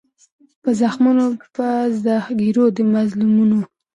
[0.63, 1.25] په زخمونو
[1.55, 1.67] په
[2.03, 3.59] زګیروي د مظلومانو